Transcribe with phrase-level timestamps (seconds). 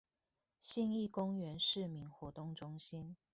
[0.59, 3.15] 信義公園市民活動中心